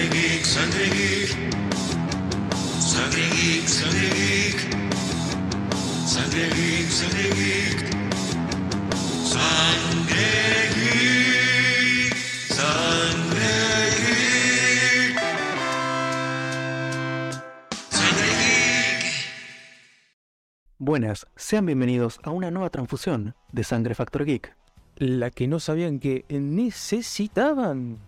[0.00, 1.36] Sangre Geek, Sangre Geek.
[2.80, 4.58] Sangre Geek, Sangre Geek.
[6.06, 7.80] Sangre Geek, Sangre Geek.
[9.28, 10.30] Sangre
[10.74, 12.14] Geek.
[12.48, 13.52] Sangre
[14.00, 15.20] Geek.
[17.90, 19.04] Sangre Geek.
[20.78, 24.56] Buenas, sean bienvenidos a una nueva transfusión de Sangre Factor Geek,
[24.96, 27.98] La que no sabían que necesitaban.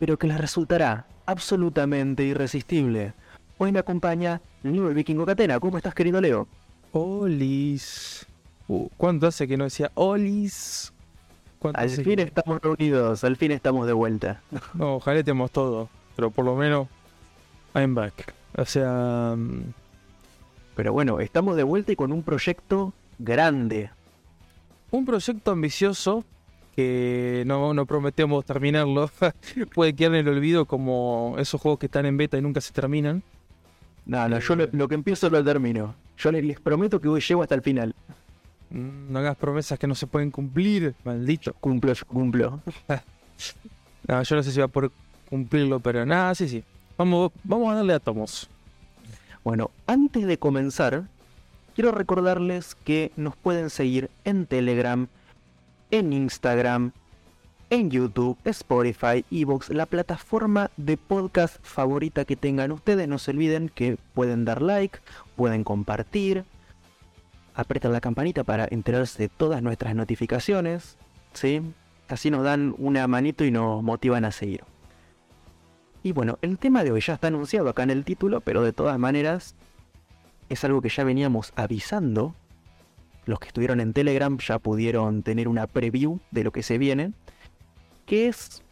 [0.00, 3.14] pero que les resultará absolutamente irresistible.
[3.58, 5.60] Hoy me acompaña Leo el Vikingo Catena.
[5.60, 6.48] ¿Cómo estás, querido Leo?
[6.92, 8.26] Olis.
[8.68, 10.92] Uh, ¿Cuánto hace que no decía Olis?
[11.58, 14.40] ¿Cuánto Al fin que- estamos reunidos, al fin estamos de vuelta.
[14.74, 15.88] No, ojalá estemos todo.
[16.16, 16.88] Pero por lo menos.
[17.74, 18.34] I'm back.
[18.56, 19.34] O sea.
[19.36, 19.62] mm,
[20.76, 23.90] Pero bueno, estamos de vuelta y con un proyecto grande.
[24.90, 26.24] Un proyecto ambicioso.
[26.76, 29.10] Que no, no prometemos terminarlo.
[29.74, 32.72] Puede quedar en el olvido como esos juegos que están en beta y nunca se
[32.72, 33.22] terminan.
[34.06, 35.94] No, no, yo lo, lo que empiezo lo termino.
[36.16, 37.94] Yo les, les prometo que hoy llego hasta el final.
[38.70, 41.52] Mm, No hagas promesas que no se pueden cumplir, maldito.
[41.60, 42.60] Cumplo, yo cumplo.
[44.08, 44.90] No, yo no sé si va a poder
[45.30, 46.64] cumplirlo, pero nada, sí, sí.
[46.98, 48.48] Vamos, vamos a darle átomos.
[49.44, 51.04] Bueno, antes de comenzar,
[51.74, 55.06] quiero recordarles que nos pueden seguir en Telegram,
[55.92, 56.90] en Instagram,
[57.70, 63.06] en YouTube, Spotify, Evox, la plataforma de podcast favorita que tengan ustedes.
[63.06, 64.98] No se olviden que pueden dar like,
[65.36, 66.44] pueden compartir,
[67.54, 70.96] apretan la campanita para enterarse de todas nuestras notificaciones,
[71.34, 71.62] ¿sí?
[72.08, 74.64] Así nos dan una manito y nos motivan a seguir.
[76.02, 78.72] Y bueno, el tema de hoy ya está anunciado acá en el título, pero de
[78.72, 79.54] todas maneras
[80.48, 82.34] es algo que ya veníamos avisando.
[83.24, 87.12] Los que estuvieron en Telegram ya pudieron tener una preview de lo que se viene,
[88.06, 88.62] que es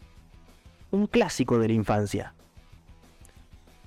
[0.91, 2.33] un clásico de la infancia.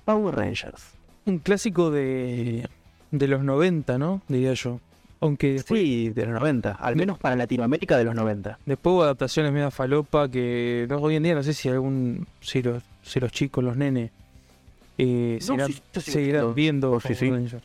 [0.05, 0.93] Power Rangers.
[1.25, 2.67] Un clásico de,
[3.11, 4.21] de los 90, ¿no?
[4.27, 4.79] Diría yo.
[5.21, 8.59] Aunque después, Sí, de los 90, al menos para Latinoamérica de los 90.
[8.65, 12.27] después hubo adaptaciones media falopa que no, hoy en día no sé si algún.
[12.41, 14.11] Si los, si los chicos, los nenes.
[14.97, 17.33] Eh, No, seguirán, sí, seguirán viendo sí, Power.
[17.33, 17.63] Rangers.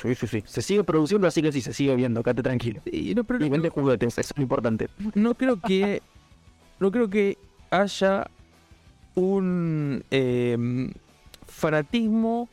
[0.00, 0.42] Sí, sí, sí.
[0.46, 2.80] Se sigue produciendo, así que sí, se sigue viendo, quédate tranquilo.
[2.86, 4.88] Y no, pero Y vende juguetes, eso es lo importante.
[5.14, 6.02] no creo que
[6.80, 7.38] no creo que
[7.70, 8.26] haya
[9.14, 10.90] un eh,
[11.46, 12.48] fanatismo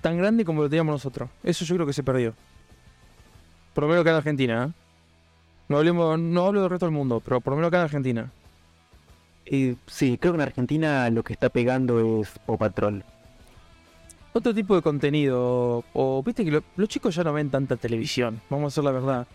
[0.00, 1.30] tan grande como lo teníamos nosotros.
[1.42, 2.34] Eso yo creo que se perdió.
[3.72, 4.68] Por lo menos acá en Argentina.
[4.68, 4.80] ¿eh?
[5.68, 8.30] No hablemos, no hablo del resto del mundo, pero por lo menos acá en Argentina.
[9.46, 13.04] Y sí, creo que en Argentina lo que está pegando es Paw Patrol.
[14.36, 15.84] Otro tipo de contenido.
[15.92, 18.40] O viste que lo- los chicos ya no ven tanta televisión.
[18.50, 19.26] Vamos a hacer la verdad.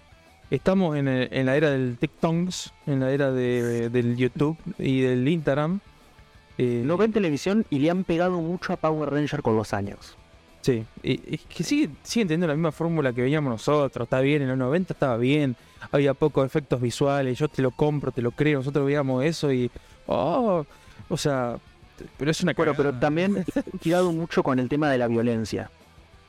[0.51, 5.01] Estamos en, el- en la era del TikToks, en la era de- del YouTube y
[5.01, 5.79] del Instagram.
[6.57, 10.17] Eh, No ven televisión y le han pegado mucho a Power Ranger con los años.
[10.61, 14.05] Sí, y, es que sigue, siguen teniendo la misma fórmula que veíamos nosotros.
[14.05, 15.55] Está bien, en los 90 estaba bien.
[15.93, 17.37] Había pocos efectos visuales.
[17.39, 18.59] Yo te lo compro, te lo creo.
[18.59, 19.71] Nosotros veíamos eso y.
[20.07, 20.65] Oh,
[21.07, 21.57] o sea.
[22.17, 25.69] Pero es una Bueno, pero también han cuidado mucho con el tema de la violencia.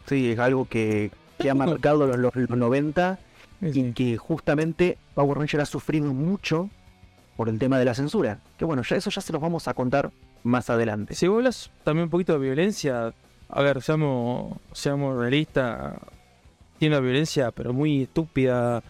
[0.06, 3.18] Sí, es algo que, que ha marcado los, los, los 90
[3.62, 3.92] y Sí.
[3.92, 6.70] que justamente Power Ranger ha sufrido mucho
[7.36, 8.38] por el tema de la censura.
[8.58, 10.10] Que bueno, ya eso ya se los vamos a contar
[10.42, 11.14] más adelante.
[11.14, 13.12] Si vos hablas también un poquito de violencia,
[13.48, 15.94] a ver, seamos, seamos realistas.
[16.78, 18.82] Tiene una violencia, pero muy estúpida.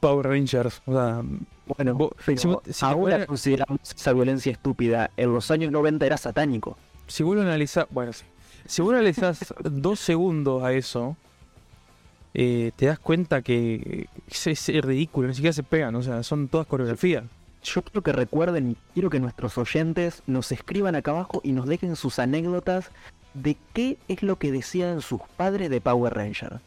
[0.00, 0.82] Power Rangers.
[0.84, 1.22] O sea,
[1.66, 5.10] Bueno, pero si ahora fuera- consideramos esa violencia estúpida.
[5.16, 6.76] En los años 90 era satánico.
[7.06, 7.86] si vos lo analizás.
[7.90, 8.24] Bueno, sí.
[8.66, 11.16] Si vos analizás dos segundos a eso,
[12.34, 16.48] eh, te das cuenta que es, es ridículo, ni siquiera se pegan, o sea, son
[16.48, 17.24] todas coreografías.
[17.62, 21.66] Yo quiero que recuerden y quiero que nuestros oyentes nos escriban acá abajo y nos
[21.66, 22.90] dejen sus anécdotas
[23.32, 26.60] de qué es lo que decían sus padres de Power Ranger.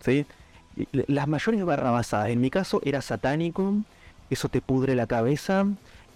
[0.00, 0.26] ¿Sí?
[0.92, 3.74] Las mayores barrabasadas, en mi caso era satánico,
[4.30, 5.66] eso te pudre la cabeza,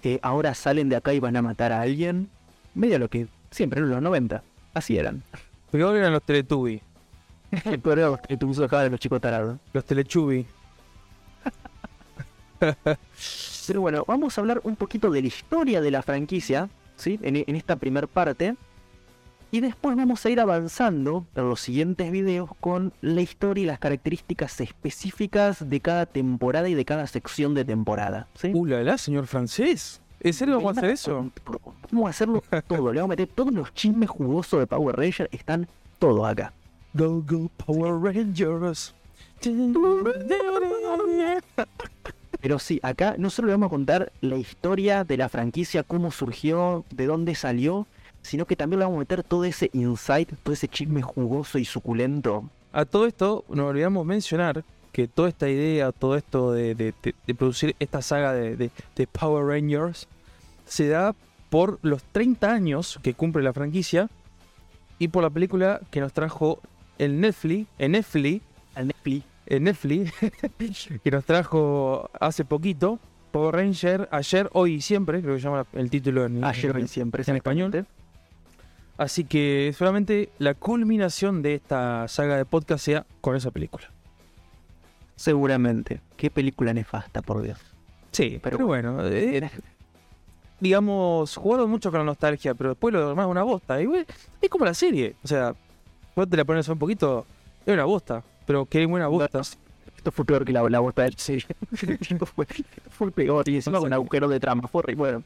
[0.03, 2.29] eh, ahora salen de acá y van a matar a alguien.
[2.75, 4.43] Medio lo que siempre en los 90,
[4.75, 5.23] así eran.
[5.70, 6.81] Peor eran los Teletubbies,
[7.64, 9.58] Pero era los de los chicos tarados.
[9.73, 10.47] los Telechubbies.
[13.67, 17.19] Pero bueno, vamos a hablar un poquito de la historia de la franquicia, ¿sí?
[17.23, 18.56] En, en esta primer parte.
[19.51, 23.79] Y después vamos a ir avanzando en los siguientes videos con la historia y las
[23.79, 28.27] características específicas de cada temporada y de cada sección de temporada.
[28.35, 28.51] ¿sí?
[28.53, 30.01] Uh, la, la, señor francés.
[30.21, 31.31] ¿En serio vamos a hacer eso?
[31.93, 32.93] Vamos a hacerlo todo.
[32.93, 35.29] Le vamos a meter todos los chismes jugosos de Power Ranger.
[35.31, 36.53] Están todos acá.
[36.95, 38.95] Go, go, Power Rangers.
[42.41, 46.11] Pero sí, acá no solo le vamos a contar la historia de la franquicia, cómo
[46.11, 47.87] surgió, de dónde salió,
[48.26, 51.64] sino que también le vamos a meter todo ese insight, todo ese chisme jugoso y
[51.64, 52.49] suculento.
[52.73, 57.14] A todo esto, nos olvidamos mencionar que toda esta idea, todo esto de, de- de-
[57.26, 58.70] de producir esta saga de,
[59.12, 60.08] Power Rangers,
[60.67, 61.14] se da
[61.50, 64.08] por los 30 años que cumple la franquicia
[64.99, 66.61] y por la película que nos trajo
[66.99, 68.43] el Netflix, en Netflix,
[68.75, 69.25] Al Netflix.
[69.46, 70.12] en Netflix,
[71.05, 72.99] que nos trajo hace poquito,
[73.32, 76.88] Power Ranger, ayer, hoy y siempre, creo que se llama el título en, Ayer, hoy,
[76.88, 77.23] siempre.
[77.26, 77.84] en español.
[78.99, 83.91] Así que solamente la culminación de esta saga de podcast sea con esa película.
[85.17, 86.01] Seguramente.
[86.17, 87.59] Qué película nefasta, por Dios.
[88.13, 89.51] Sí, Pero pero, bueno, eh,
[90.61, 93.81] digamos, jugaron mucho con la nostalgia, pero después lo demás es una bosta.
[93.83, 93.89] Y
[94.41, 95.15] es como la serie.
[95.23, 95.55] O sea,
[96.15, 97.27] vos te la pones un poquito,
[97.67, 99.41] es una bosta, pero qué buena bosta.
[99.41, 101.47] Esto fue peor que la, la vuelta del serie.
[102.01, 102.47] Esto fue,
[102.91, 103.49] fue peor.
[103.49, 104.69] Y encima con agujero de trama.
[104.69, 104.83] Fue.
[104.95, 105.23] Bueno,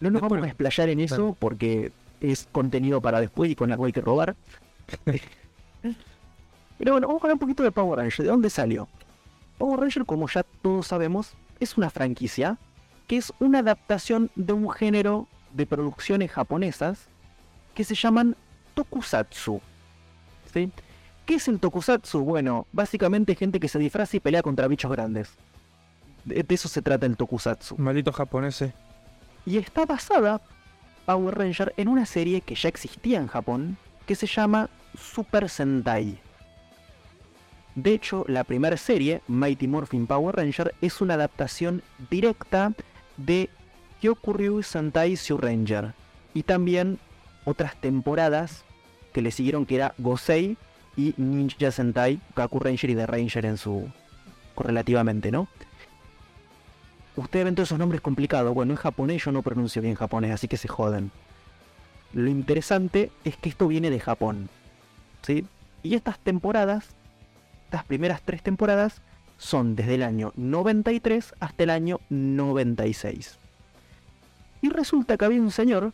[0.00, 1.36] no nos Después- vamos a explayar en eso Claro.
[1.38, 4.36] porque es contenido para después y con algo hay que robar.
[6.78, 8.24] Pero bueno, vamos a hablar un poquito de Power Ranger.
[8.24, 8.88] ¿De dónde salió?
[9.58, 12.58] Power Ranger, como ya todos sabemos, es una franquicia
[13.06, 17.08] que es una adaptación de un género de producciones japonesas
[17.74, 18.36] que se llaman
[18.74, 19.60] tokusatsu.
[20.52, 20.72] ¿Sí?
[21.26, 22.20] ¿Qué es el tokusatsu?
[22.20, 25.30] Bueno, básicamente gente que se disfraza y pelea contra bichos grandes.
[26.24, 27.76] De, de eso se trata el tokusatsu.
[27.78, 28.72] Malditos japoneses.
[29.44, 30.40] Y está basada,
[31.06, 33.76] Power Ranger, en una serie que ya existía en Japón,
[34.06, 36.18] que se llama Super Sentai.
[37.74, 42.72] De hecho, la primera serie, Mighty Morphin Power Ranger, es una adaptación directa
[43.16, 43.48] de
[44.00, 45.94] Kyokuryu Sentai Ranger.
[46.34, 46.98] Y también
[47.44, 48.64] otras temporadas
[49.12, 50.56] que le siguieron que era Gosei
[50.96, 53.88] y Ninja Sentai, Kaku Ranger y The Ranger en su...
[54.54, 55.48] correlativamente, ¿no?
[57.20, 58.54] Ustedes ven todos esos nombres complicados.
[58.54, 61.10] Bueno, en japonés yo no pronuncio bien japonés, así que se joden.
[62.14, 64.48] Lo interesante es que esto viene de Japón.
[65.20, 65.44] ¿Sí?
[65.82, 66.88] Y estas temporadas,
[67.66, 69.02] estas primeras tres temporadas,
[69.36, 73.38] son desde el año 93 hasta el año 96.
[74.62, 75.92] Y resulta que había un señor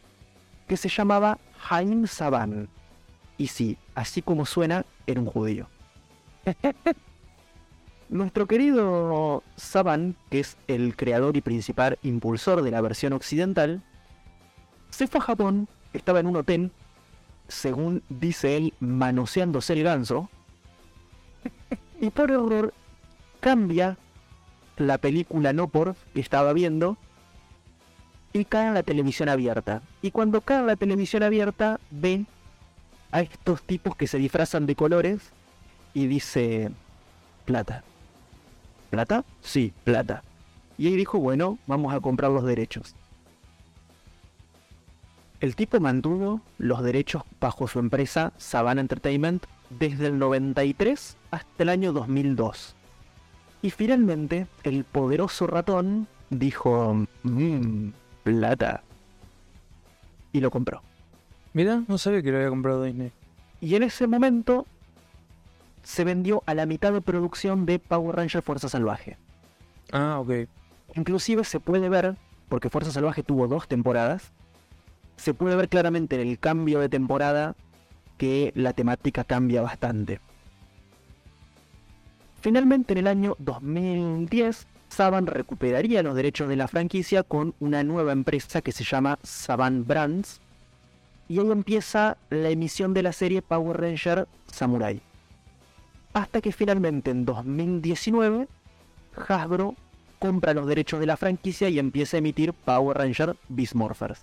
[0.68, 1.38] que se llamaba
[1.68, 2.68] Haim Saban.
[3.36, 5.66] Y sí, así como suena, era un judío.
[8.08, 13.82] Nuestro querido Saban, que es el creador y principal impulsor de la versión occidental,
[14.90, 16.70] se fue a Japón, estaba en un hotel,
[17.48, 20.30] según dice él, manoseándose el ganso,
[22.00, 22.72] y por error
[23.40, 23.98] cambia
[24.76, 26.96] la película no por que estaba viendo
[28.32, 29.82] y cae en la televisión abierta.
[30.02, 32.26] Y cuando cae en la televisión abierta ve
[33.10, 35.32] a estos tipos que se disfrazan de colores
[35.94, 36.70] y dice
[37.44, 37.82] plata.
[38.96, 39.26] ¿Plata?
[39.42, 40.22] Sí, plata.
[40.78, 42.94] Y ahí dijo, bueno, vamos a comprar los derechos.
[45.38, 51.68] El tipo mantuvo los derechos bajo su empresa Savannah Entertainment desde el 93 hasta el
[51.68, 52.74] año 2002.
[53.60, 57.90] Y finalmente, el poderoso ratón dijo, mmm,
[58.24, 58.82] plata.
[60.32, 60.80] Y lo compró.
[61.52, 63.12] Mira, no sabía que lo había comprado Disney.
[63.60, 64.66] Y en ese momento
[65.86, 69.18] se vendió a la mitad de producción de Power Ranger Fuerza Salvaje.
[69.92, 70.48] Ah, ok.
[70.96, 72.16] Inclusive se puede ver,
[72.48, 74.32] porque Fuerza Salvaje tuvo dos temporadas,
[75.16, 77.54] se puede ver claramente en el cambio de temporada
[78.18, 80.18] que la temática cambia bastante.
[82.40, 88.10] Finalmente en el año 2010, Saban recuperaría los derechos de la franquicia con una nueva
[88.10, 90.40] empresa que se llama Saban Brands.
[91.28, 95.00] Y ahí empieza la emisión de la serie Power Ranger Samurai.
[96.16, 98.48] Hasta que finalmente en 2019,
[99.28, 99.74] Hasbro
[100.18, 104.22] compra los derechos de la franquicia y empieza a emitir Power Ranger Beast Morphers.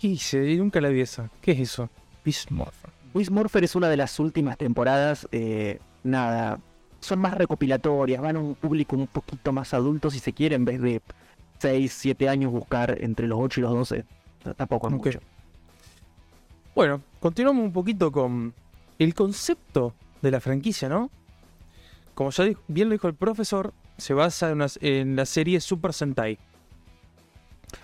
[0.00, 0.38] ¿Qué hice?
[0.54, 1.28] Nunca la vi esa.
[1.40, 1.90] ¿Qué es eso?
[2.24, 2.88] Beast Morpher.
[3.12, 6.60] Beast Morpher es una de las últimas temporadas, eh, nada,
[7.00, 10.64] son más recopilatorias, van a un público un poquito más adulto si se quiere, en
[10.64, 11.02] vez de
[11.58, 14.04] 6, 7 años buscar entre los 8 y los 12.
[14.38, 15.20] O sea, tampoco es mucho.
[16.76, 18.54] Bueno, continuamos un poquito con
[19.00, 21.10] el concepto de la franquicia, ¿no?
[22.14, 26.38] Como ya bien lo dijo el profesor, se basa en, la serie Super Sentai.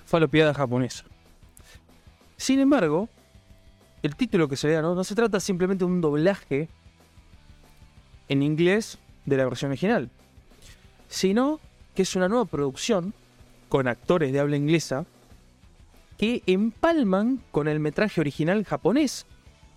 [0.05, 1.05] Falopiada japonesa.
[2.37, 3.09] Sin embargo,
[4.03, 4.95] el título que se le da, ¿no?
[4.95, 6.69] No se trata simplemente de un doblaje
[8.29, 10.11] en inglés de la versión original,
[11.09, 11.61] sino
[11.95, 13.15] que es una nueva producción
[13.69, 15.07] con actores de habla inglesa
[16.19, 19.27] que empalman con el metraje original japonés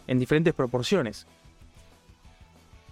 [0.08, 1.28] en diferentes proporciones.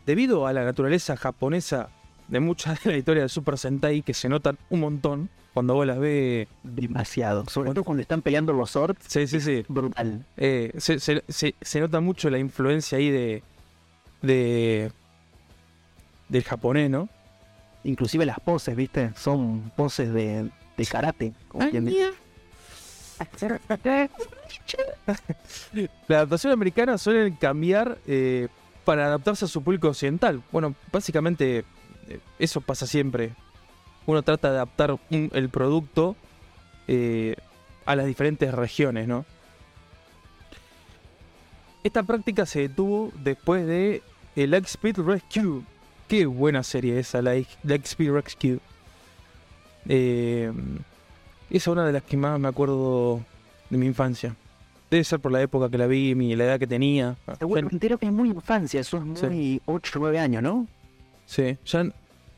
[0.07, 1.89] Debido a la naturaleza japonesa
[2.27, 5.85] de muchas de la historia de Super Sentai que se notan un montón cuando vos
[5.85, 6.47] las ves.
[6.63, 7.45] Demasiado.
[7.47, 8.99] Sobre todo cuando están peleando los swords.
[9.07, 9.65] Sí, sí, sí.
[9.67, 10.25] Brutal.
[10.37, 13.43] Eh, se, se- se- se nota mucho la influencia ahí de.
[14.21, 14.91] de.
[16.29, 17.09] del japonés, ¿no?
[17.83, 19.11] Inclusive las poses, ¿viste?
[19.15, 21.33] Son poses de, de karate.
[21.47, 22.11] como quien dice.
[26.07, 28.47] La adaptación americana suelen cambiar eh,
[28.87, 30.41] para adaptarse a su público occidental.
[30.49, 31.65] Bueno, básicamente
[32.07, 33.33] eh, eso pasa siempre.
[34.05, 36.15] Uno trata de adaptar el producto
[36.87, 37.35] eh,
[37.85, 39.25] a las diferentes regiones, ¿no?
[41.83, 44.03] Esta práctica se detuvo después de
[44.37, 45.63] el Lightspeed Rescue.
[46.07, 48.59] Qué buena serie esa, la Lightspeed Rescue.
[49.89, 50.49] Eh,
[51.49, 53.19] esa es una de las que más me acuerdo
[53.69, 54.33] de mi infancia.
[54.89, 57.15] Debe ser por la época que la vi, mi, la edad que tenía.
[57.39, 60.65] Seguramente era- es muy infancia, eso es muy 8 9 años, ¿no?
[61.25, 61.85] Sí, ya.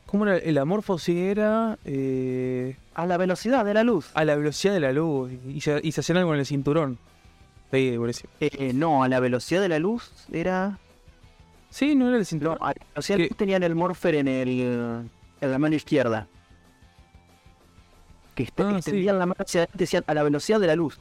[0.06, 0.36] ¿Cómo era?
[0.38, 1.78] El amorfo sí era.
[1.84, 4.10] eh, A la velocidad de la luz.
[4.14, 5.30] a la velocidad de la luz.
[5.48, 6.98] Y se, y se hacían algo en el cinturón.
[7.70, 7.96] Sí.
[8.40, 10.80] Eh, no, a la velocidad de la luz era.
[11.70, 12.58] Sí, no era el No, cinturón.
[12.60, 13.28] a la velocidad de la ¿Qué?
[13.30, 14.48] luz tenían el morfer en el.
[15.40, 16.26] en la mano izquierda.
[18.34, 18.76] Que est- Ah, sí.
[18.78, 20.98] extendían la mano hacia adelante decían a la velocidad de la luz.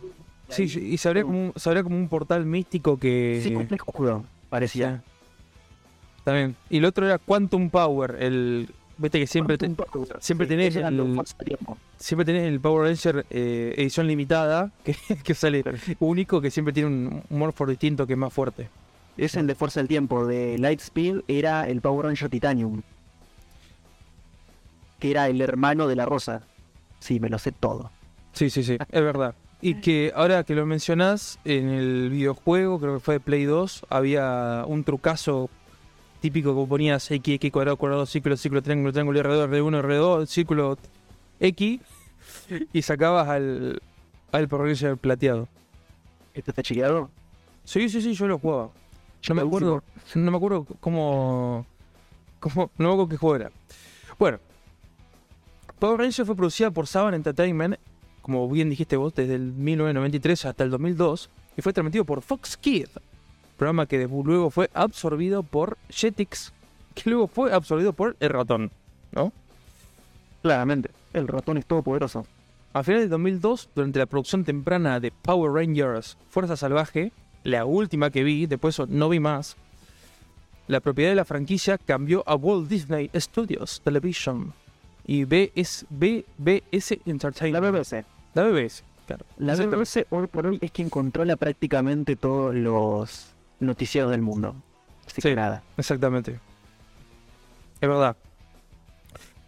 [0.49, 3.39] Sí, y se abría, como un, se abría como un portal místico que.
[3.43, 5.03] Sí, complejo escudo, parecía.
[6.23, 6.55] También.
[6.69, 8.17] Y el otro era Quantum Power.
[8.19, 8.69] El.
[8.97, 9.71] Viste que siempre, te-
[10.19, 11.21] siempre Sí, tenés el-
[11.97, 14.71] siempre tenés el Power Ranger eh, edición limitada.
[14.83, 15.63] Que, que sale
[15.99, 18.67] único, que siempre tiene un, un Morpho distinto que es más fuerte.
[19.15, 22.81] Ese el de fuerza del tiempo de Lightspeed era el Power Ranger Titanium.
[24.99, 26.41] Que era el hermano de la rosa.
[26.99, 27.91] Sí, me lo sé todo.
[28.33, 29.33] Sí, sí, sí, es verdad.
[29.61, 33.85] Y que ahora que lo mencionás, en el videojuego, creo que fue de Play 2,
[33.89, 35.49] había un trucazo
[36.21, 40.77] típico que ponías X, X, cuadrado, cuadrado, círculo, círculo, triángulo, triángulo, R2, R1, R2, círculo
[41.41, 41.81] X,
[42.73, 43.81] y sacabas al,
[44.31, 45.47] al Power Ranger plateado.
[46.33, 47.09] ¿Este está chequeado?
[47.65, 48.69] Sí, sí, sí, yo lo jugaba.
[49.27, 49.83] No me acuerdo,
[50.15, 51.65] no me acuerdo cómo,
[52.39, 53.51] cómo, no me acuerdo qué juego era.
[54.17, 54.39] Bueno,
[55.79, 57.75] Power Rangers fue producida por Saban Entertainment,
[58.21, 62.57] como bien dijiste vos, desde el 1993 hasta el 2002, y fue transmitido por Fox
[62.57, 62.91] Kids,
[63.57, 66.53] programa que luego fue absorbido por Jetix,
[66.95, 68.71] que luego fue absorbido por El Ratón,
[69.11, 69.31] ¿no?
[70.41, 70.91] Claramente.
[71.13, 72.25] El ratón es todopoderoso.
[72.71, 77.11] A finales de 2002, durante la producción temprana de Power Rangers Fuerza Salvaje,
[77.43, 79.57] la última que vi, después eso no vi más,
[80.67, 84.53] la propiedad de la franquicia cambió a Walt Disney Studios Television
[85.11, 87.65] y BS, BBS La Entertainment.
[87.65, 88.05] BBC.
[88.35, 89.25] La BBS, claro.
[89.39, 89.55] La.
[89.55, 94.55] BBC hoy por hoy es quien controla prácticamente todos los noticieros del mundo.
[95.07, 95.29] Así Sí.
[95.29, 95.63] que nada.
[95.77, 96.39] Exactamente.
[97.81, 98.15] Es verdad.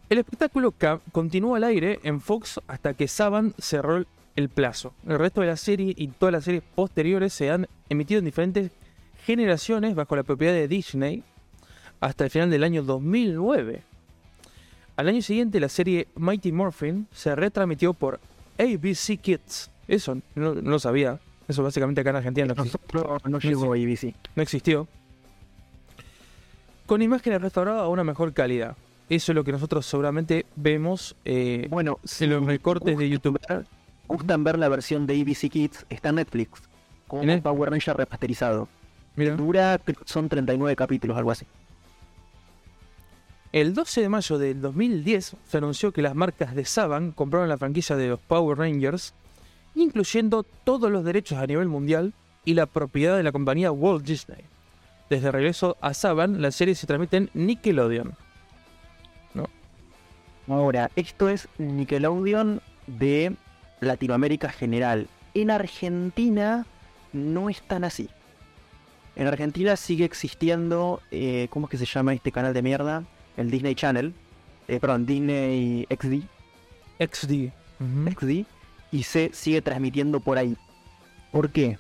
[0.10, 0.74] El espectáculo
[1.12, 4.94] continuó al aire en Fox hasta que Saban cerró el- el plazo.
[5.08, 8.72] El resto de la serie y todas las series posteriores se han emitido en diferentes
[9.26, 11.24] generaciones bajo la propiedad de Disney
[12.00, 13.84] hasta el final del año 2009.
[15.02, 18.20] Al año siguiente la serie Mighty Morphin se retransmitió por
[18.60, 19.72] ABC Kids.
[19.88, 21.20] Eso no, no lo sabía.
[21.48, 22.46] Eso básicamente acá en Argentina
[22.94, 24.14] no, no llegó ABC.
[24.36, 24.88] no existió.
[26.86, 28.78] Con imágenes restauradas a una mejor calidad.
[29.10, 33.40] Eso es lo que nosotros seguramente vemos eh, Bueno, en los recortes de YouTube.
[33.50, 33.66] ver-
[34.08, 36.62] gustan ver la versión de ABC Kids, está en Netflix.
[37.08, 38.68] Con ¿En el- Power Ranger remasterizado.
[39.16, 39.36] Mira.
[39.36, 41.48] Dura, son 39 capítulos, algo así.
[43.52, 47.58] El 12 de mayo del 2010 se anunció que las marcas de Saban compraron la
[47.58, 49.14] franquicia de los Power Rangers,
[49.76, 52.14] incluyendo todos los derechos a nivel mundial
[52.46, 54.46] y la propiedad de la compañía Walt Disney.
[55.10, 58.16] Desde el regreso a Saban, la serie se transmite en Nickelodeon.
[60.48, 63.36] Ahora, esto es Nickelodeon de
[63.80, 65.08] Latinoamérica general.
[65.34, 66.66] En Argentina
[67.14, 68.10] no es tan así.
[69.16, 73.04] En Argentina sigue existiendo, eh, ¿cómo es que se llama este canal de mierda?
[73.38, 74.14] El Disney Channel.
[74.68, 76.24] Eh, perdón, Disney XD.
[77.00, 77.52] XD.
[78.14, 78.46] XD.
[78.92, 80.56] Y se sigue transmitiendo por ahí.
[81.32, 81.78] ¿Por qué?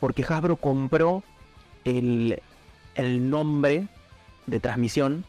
[0.00, 1.22] Porque Hasbro compró
[1.84, 2.40] el,
[2.94, 3.88] el nombre
[4.46, 5.24] de transmisión.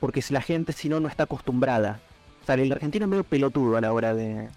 [0.00, 2.00] Porque si la gente si no no está acostumbrada.
[2.42, 4.48] O sea, el argentino es medio pelotudo a la hora de,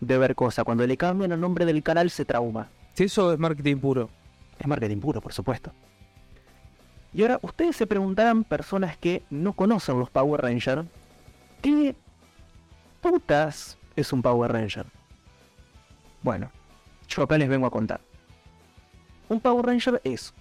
[0.00, 0.64] de ver cosas.
[0.64, 2.68] Cuando le cambian el nombre del canal se trauma.
[2.94, 4.10] Sí, eso es marketing puro.
[4.58, 5.72] Es marketing puro, por supuesto.
[7.14, 10.84] Y ahora, ustedes se preguntarán, personas que no conocen los Power Rangers,
[11.60, 11.94] ¿qué
[13.02, 14.86] putas es un Power Ranger?
[16.22, 16.50] Bueno,
[17.08, 18.00] yo acá les vengo a contar.
[19.28, 20.32] Un Power Ranger es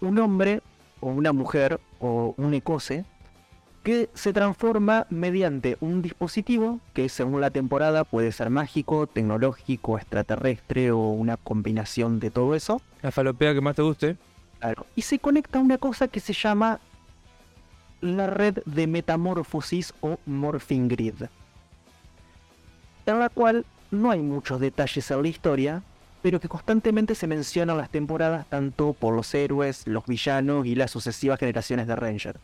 [0.00, 0.60] un hombre
[1.00, 3.04] o una mujer o un ecose
[3.82, 10.92] que se transforma mediante un dispositivo que según la temporada puede ser mágico, tecnológico, extraterrestre
[10.92, 12.80] o una combinación de todo eso.
[13.00, 14.16] La falopea que más te guste.
[14.96, 16.80] Y se conecta a una cosa que se llama
[18.00, 21.22] la red de metamorfosis o Morphing Grid,
[23.06, 25.82] en la cual no hay muchos detalles en la historia,
[26.20, 30.90] pero que constantemente se mencionan las temporadas tanto por los héroes, los villanos y las
[30.90, 32.40] sucesivas generaciones de Ranger.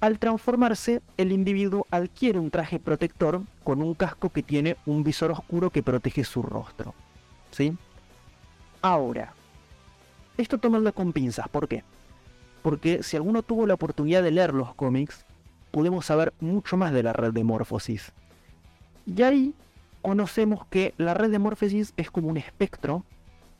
[0.00, 5.30] Al transformarse, el individuo adquiere un traje protector con un casco que tiene un visor
[5.30, 6.94] oscuro que protege su rostro.
[7.50, 7.76] ¿Sí?
[8.82, 9.32] Ahora,
[10.36, 11.84] esto tomarlo con pinzas, ¿por qué?
[12.62, 15.24] Porque si alguno tuvo la oportunidad de leer los cómics,
[15.70, 18.12] podemos saber mucho más de la red de Morphosis.
[19.06, 19.54] Y ahí
[20.02, 23.04] conocemos que la red de Morphosis es como un espectro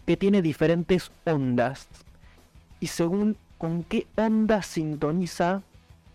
[0.07, 1.89] que tiene diferentes ondas.
[2.81, 5.63] Y según con qué onda sintoniza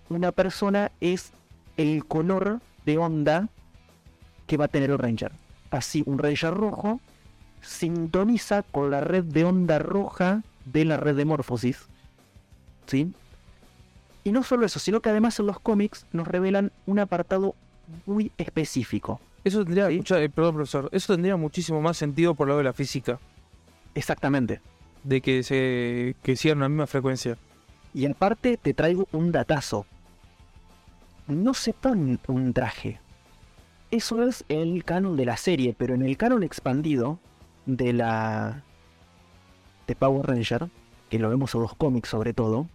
[0.09, 1.31] una persona es
[1.77, 3.49] el color de onda
[4.47, 5.31] que va a tener el Ranger.
[5.71, 6.99] Así, un Ranger rojo
[7.61, 11.87] sintoniza con la red de onda roja de la red de Morphosis.
[12.87, 13.11] ¿Sí?
[14.23, 17.55] Y no solo eso, sino que además en los cómics nos revelan un apartado
[18.05, 19.19] muy específico.
[19.43, 20.01] Eso tendría, Sí.
[20.15, 23.19] eh, perdón, profesor, eso tendría muchísimo más sentido por lo de la física,
[23.95, 24.61] Exactamente.
[25.03, 27.37] de que se que sigan la misma frecuencia.
[27.93, 29.85] Y aparte te traigo un datazo.
[31.27, 32.99] No se pone un traje.
[33.91, 37.19] Eso es el canon de la serie, pero en el canon expandido
[37.65, 38.63] de la
[39.89, 40.69] de Power Ranger,
[41.09, 42.67] que lo vemos en los cómics sobre todo,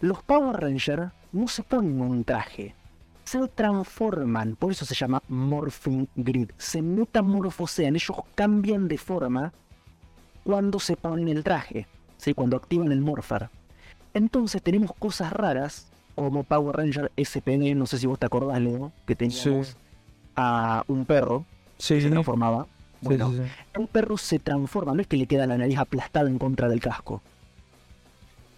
[0.00, 2.76] los Power Ranger no se ponen un traje.
[3.24, 6.50] Se transforman, por eso se llama Morphing Grid.
[6.56, 9.52] Se metamorfosean, ellos cambian de forma
[10.44, 12.32] cuando se ponen el traje, ¿sí?
[12.34, 13.50] cuando activan el Morpher.
[14.14, 18.92] Entonces tenemos cosas raras como Power Ranger SPD, no sé si vos te acordás, Leo,
[19.06, 19.74] que teníamos Sí.
[20.36, 21.44] a un perro
[21.78, 22.66] Sí, que se transformaba.
[23.00, 23.78] Bueno, sí, sí.
[23.80, 26.80] un perro se transforma, no es que le queda la nariz aplastada en contra del
[26.80, 27.22] casco,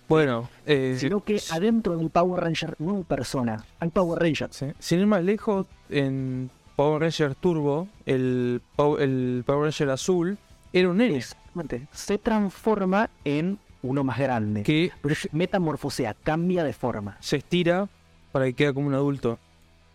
[0.08, 4.48] Bueno, eh, sino que adentro del Power Ranger no hay persona, hay Power Ranger.
[4.50, 4.66] sí.
[4.78, 10.38] sin ir más lejos, en Power Ranger Turbo, el, Pow- el Power Ranger azul
[10.72, 11.86] era un nene Exactamente.
[11.92, 14.62] Se transforma en uno más grande.
[14.62, 14.90] que
[15.32, 17.16] metamorfosea, cambia de forma.
[17.20, 17.88] se estira
[18.32, 19.38] para que quede como un adulto,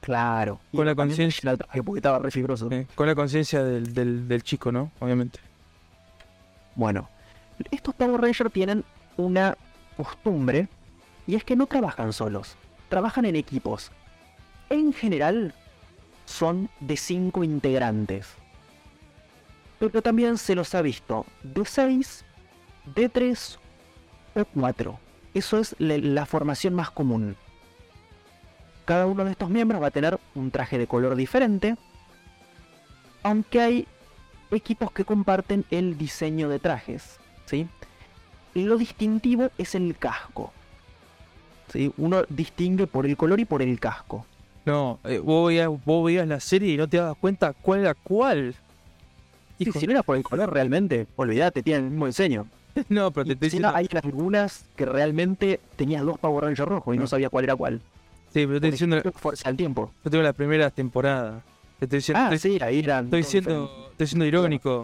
[0.05, 0.59] Claro.
[0.71, 2.69] Y Con la conciencia- tenía el traje porque estaba re fibroso.
[2.71, 4.91] eh, con la conciencia del, del, del chico, ¿no?
[4.99, 5.39] Obviamente.
[6.75, 7.09] Bueno,
[7.71, 8.83] estos Power Rangers tienen
[9.17, 9.57] una
[9.97, 10.67] costumbre
[11.25, 12.55] y es que no trabajan solos,
[12.87, 13.91] trabajan en equipos.
[14.69, 15.55] En general
[16.25, 18.27] son de 5 integrantes.
[19.79, 22.23] Pero también se los ha visto de 6,
[22.95, 23.57] de 3
[24.35, 24.99] o 4.
[25.33, 27.35] Eso es la formación más común.
[28.85, 31.75] Cada uno de estos miembros va a tener un traje de color diferente,
[33.23, 33.87] aunque hay
[34.51, 37.67] equipos que comparten el diseño de trajes, ¿sí?
[38.53, 40.53] Lo distintivo es el casco.
[41.73, 41.91] ¿sí?
[41.97, 44.25] Uno distingue por el color y por el casco.
[44.65, 47.93] No, eh, vos, veías, vos veías la serie y no te dabas cuenta cuál era
[47.95, 48.55] cuál.
[49.59, 52.47] Hijo, si no era por el color realmente, olvídate, tienen el mismo diseño.
[52.89, 56.67] no, pero te estoy Si no, diciendo, hay algunas que realmente tenías dos Power Rangers
[56.69, 57.07] rojos y no No.
[57.07, 57.81] sabía cuál era cuál.
[58.39, 59.91] Sí, pero estoy diciendo, Fuerza del Tiempo.
[60.03, 61.41] yo tengo la primera temporada.
[61.79, 63.05] Te estoy diciendo, Ah, estoy, sí, ahí eran.
[63.05, 63.91] estoy siendo, diferentes.
[63.91, 64.75] estoy siendo irónico.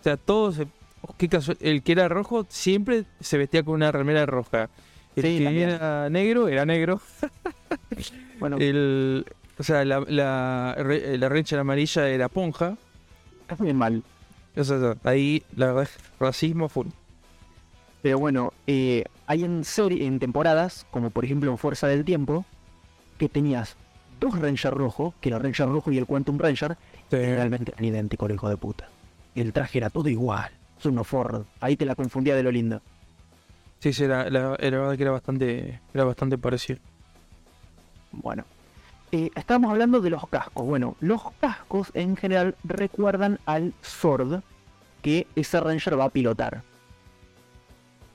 [0.00, 0.66] O sea, todos, se-
[1.02, 4.68] oh, qué casual- el que era rojo siempre se vestía con una remera roja.
[5.16, 5.70] El Sí, que también.
[5.70, 7.00] era negro era negro.
[8.38, 9.24] Bueno, El,
[9.58, 12.76] o sea, la, la, re- la Ranger amarilla era ponja.
[13.48, 14.02] es bien mal.
[14.56, 16.88] O sea, ahí la verdad es racismo full.
[18.02, 22.44] Pero bueno, eh, hay en serie, en temporadas, como por ejemplo en Fuerza del Tiempo,
[23.18, 23.76] que tenías
[24.20, 26.76] dos Rangers rojos, que era el Ranger rojo y el Quantum Ranger,
[27.10, 27.16] Sí.
[27.16, 28.88] realmente eran idénticos, hijo de puta.
[29.34, 30.50] El traje era todo igual.
[30.78, 31.44] Es uno Ford.
[31.60, 32.80] Ahí te la confundía de lo lindo.
[33.78, 36.78] Sí, sí, era, la, verdad que era bastante, era bastante parecido.
[38.12, 38.44] Bueno.
[39.12, 40.66] Eh, estábamos hablando de los cascos.
[40.66, 44.40] Bueno, los cascos en general recuerdan al Sword
[45.02, 46.62] que ese Ranger va a pilotar.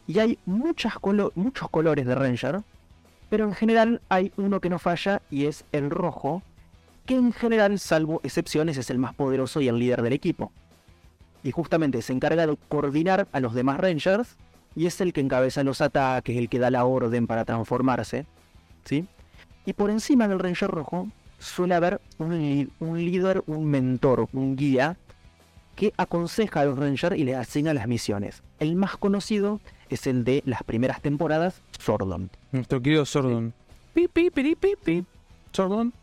[0.08, 2.62] Y hay muchas colo- muchos colores de Ranger,
[3.32, 6.44] pero en general hay uno que no falla y es el rojo,
[7.06, 10.52] que en general, salvo excepciones, es el más poderoso y el líder del equipo.
[11.42, 14.36] Y justamente se encarga de coordinar a los demás Rangers
[14.76, 18.26] y es el que encabeza los ataques, el que da la orden para transformarse.
[18.84, 19.08] ¿Sí?
[19.66, 21.08] Y por encima del Ranger rojo
[21.40, 24.98] suele haber un, un líder, un mentor, un guía
[25.76, 28.44] que aconseja a los Rangers y les asigna las misiones.
[28.60, 32.30] El más conocido es el de las primeras temporadas, Sordon.
[32.52, 33.54] Nuestro querido Sordon.
[33.94, 35.06] Pi, pi, pi, pi.
[35.52, 35.94] Sordon.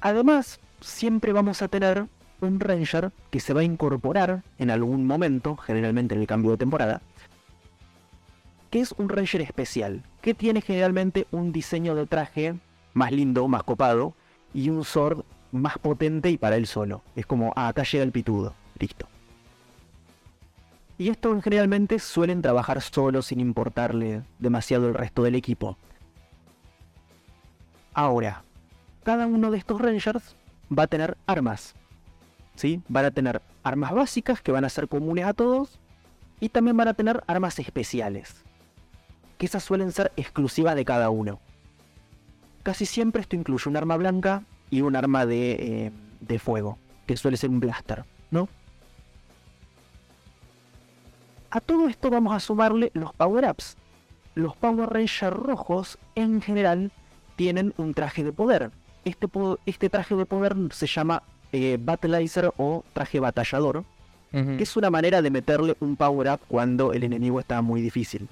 [0.00, 2.06] Además, siempre vamos a tener
[2.40, 6.56] un Ranger que se va a incorporar en algún momento, generalmente en el cambio de
[6.58, 7.02] temporada,
[8.70, 12.54] que es un Ranger especial, que tiene generalmente un diseño de traje
[12.92, 14.14] más lindo, más copado,
[14.54, 17.02] y un sword más potente y para él solo.
[17.16, 19.06] Es como, ah, acá llega el pitudo, listo.
[20.98, 25.76] Y esto generalmente suelen trabajar solo sin importarle demasiado el resto del equipo.
[27.94, 28.42] Ahora,
[29.04, 30.34] cada uno de estos Rangers
[30.76, 31.74] va a tener armas.
[32.56, 32.82] ¿Sí?
[32.88, 35.78] Van a tener armas básicas que van a ser comunes a todos.
[36.40, 38.44] Y también van a tener armas especiales.
[39.38, 41.40] Que esas suelen ser exclusivas de cada uno.
[42.64, 46.78] Casi siempre esto incluye un arma blanca y un arma de, eh, de fuego.
[47.06, 48.48] Que suele ser un blaster, ¿no?
[51.50, 53.76] A todo esto vamos a sumarle los power-ups.
[54.34, 56.92] Los Power Rangers rojos en general
[57.36, 58.70] tienen un traje de poder.
[59.04, 63.84] Este, po- este traje de poder se llama eh, Battleizer o traje batallador,
[64.30, 68.28] que es una manera de meterle un power-up cuando el enemigo está muy difícil.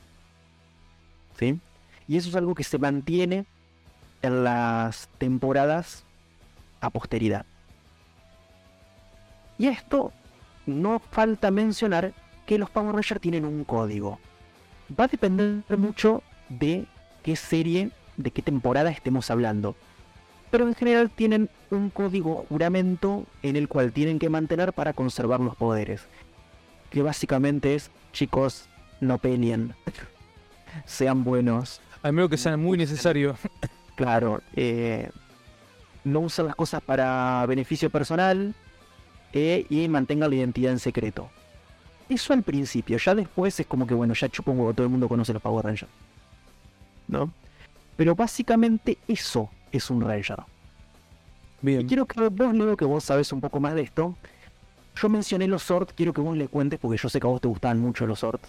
[1.39, 1.59] ¿Sí?
[2.07, 3.47] Y eso es algo que se mantiene
[4.21, 6.05] en las temporadas
[6.87, 7.45] a posteridad.
[9.59, 10.13] Y esto
[10.67, 12.13] no falta mencionar
[12.47, 14.19] que los Power Rangers tienen un código.
[14.99, 16.87] Va a depender mucho de
[17.23, 19.75] qué serie, de qué temporada estemos hablando.
[20.51, 25.41] Pero en general tienen un código juramento en el cual tienen que mantener para conservar
[25.41, 26.03] los poderes.
[26.91, 28.69] Que básicamente es, chicos,
[29.01, 29.75] no peleen.
[30.85, 31.81] Sean buenos.
[32.03, 33.37] A menos que sea muy necesario.
[33.97, 35.11] Claro, eh,
[36.07, 38.55] no usen las cosas para beneficio personal
[39.33, 41.29] eh, y mantengan la identidad en secreto.
[42.09, 44.91] Eso al principio, ya después es como que bueno, ya chupo un huevo, todo el
[44.93, 45.91] mundo conoce los Power Rangers.
[47.09, 47.33] ¿No?
[47.97, 50.39] Pero básicamente eso es un Ranger.
[51.63, 51.89] Y Bien.
[51.89, 54.15] quiero que vos, luego que vos sabes un poco más de esto,
[54.95, 57.41] yo mencioné los Swords, quiero que vos le cuentes porque yo sé que a vos
[57.41, 58.49] te gustaban mucho los Swords.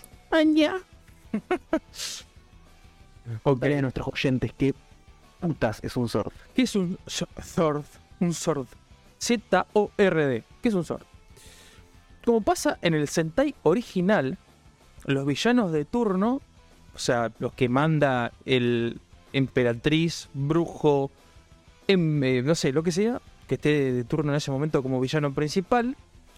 [3.43, 3.59] Ok.
[3.59, 4.73] Dale a nuestros oyentes qué
[5.39, 6.31] putas es un Sword.
[6.55, 7.85] ¿Qué es un Zord?
[8.19, 8.67] Un Zord.
[9.19, 10.43] Z-O-R-D.
[10.61, 11.03] ¿Qué es un Zord?
[12.25, 14.37] Como pasa en el Sentai original,
[15.05, 16.41] los villanos de turno,
[16.93, 18.99] o sea, los que manda el
[19.33, 21.09] emperatriz, brujo,
[21.87, 24.99] em- eh, no sé, lo que sea, que esté de turno en ese momento como
[24.99, 25.95] villano principal,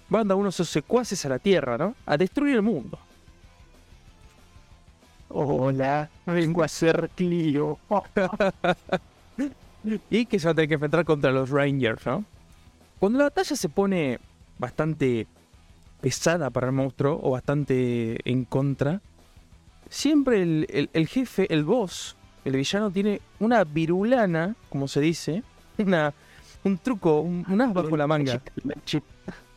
[0.10, 1.96] manda unos de sus secuaces a la Tierra, ¿no?
[2.06, 3.00] A destruir el mundo.
[5.30, 7.78] Hola, vengo a ser Clio.
[10.10, 12.26] y que se va a tener que enfrentar contra los Rangers, ¿no?
[13.00, 14.20] Cuando la batalla se pone
[14.58, 15.28] bastante
[16.02, 19.02] pesada para el monstruo o bastante en contra,
[19.90, 25.44] siempre el, el- jefe, el boss, el villano tiene una virulana, como se dice,
[25.78, 26.14] una,
[26.64, 28.42] un truco, un, un as bajo la manga,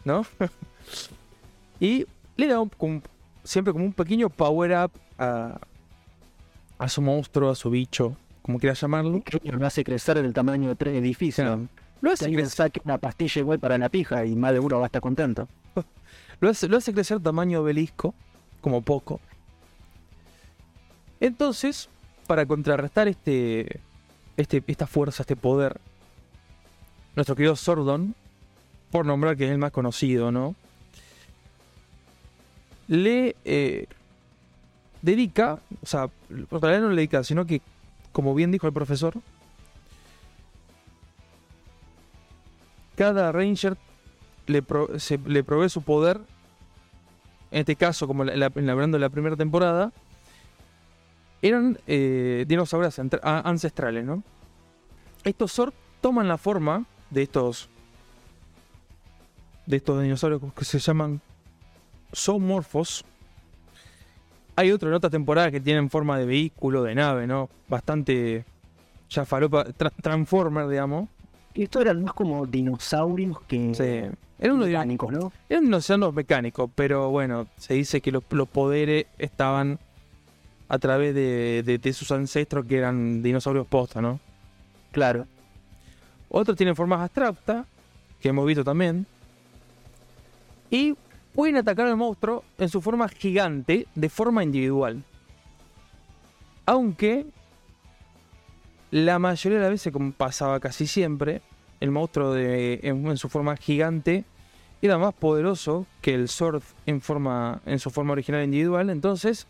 [0.05, 0.25] ¿no?
[1.81, 2.07] y
[2.37, 2.63] le da
[3.43, 5.61] siempre como un pequeño power up a,
[6.79, 9.23] a su monstruo, a su bicho, como quieras llamarlo.
[9.45, 11.47] Lo hace crecer del tamaño de tres edificios.
[11.47, 11.69] Claro.
[12.01, 12.73] Lo hace crecer.
[12.85, 15.49] una pastilla igual para la pija y más de uno va a estar contento.
[16.41, 18.17] Lo hace, lo hace crecer tamaño obelisco,
[18.61, 19.21] como poco.
[21.21, 21.89] Entonces,
[22.27, 23.79] para contrarrestar este,
[24.37, 25.81] este, esta fuerza, este poder,
[27.15, 28.17] nuestro querido Sordon,
[28.91, 30.57] por nombrar que es el más conocido, ¿no?
[32.89, 33.87] Le eh,
[35.03, 37.61] dedica, o sea, en realidad no le dedica, sino que,
[38.13, 39.15] como bien dijo el profesor,
[42.97, 43.77] cada Ranger
[44.47, 46.21] le, provee su poder.
[47.51, 49.93] En este caso, como la, la- hablando de la primera temporada,
[51.43, 54.23] eran eh, dinosaurios ancestrales, ¿no?
[55.25, 57.69] Estos Zord toman la forma de estos
[59.67, 61.21] de estos dinosaurios que se llaman
[62.15, 63.05] zoomorphos.
[64.63, 67.49] Hay otro en otra temporada que tienen forma de vehículo, de nave, ¿no?
[67.69, 68.45] Bastante
[69.11, 71.09] ya falopa, tra- transformer, digamos.
[71.55, 74.17] Esto eran más como dinosaurios que Sí.
[74.39, 75.33] Era uno de mecánicos, ¿no?
[75.49, 79.79] Eran dinosaurios mecánicos, pero bueno, se dice que los, los poderes estaban
[80.69, 84.21] a través de, de- de sus ancestros que eran dinosaurios posta, ¿no?
[84.93, 85.27] Claro.
[86.29, 87.67] Otros tienen formas abstractas,
[88.21, 89.07] que hemos visto también.
[90.71, 90.95] Y
[91.35, 95.03] pueden atacar al monstruo en su forma gigante, de forma individual.
[96.67, 97.27] Aunque
[98.91, 101.43] la mayoría de las veces, como pasaba casi siempre,
[101.81, 104.25] el monstruo de, en, su forma gigante
[104.81, 108.91] era más poderoso que el Sword en, forma, en su forma original individual.
[108.91, 109.47] Entonces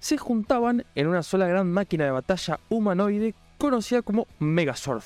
[0.00, 5.04] se juntaban en una sola gran máquina de batalla humanoide conocida como Megazord.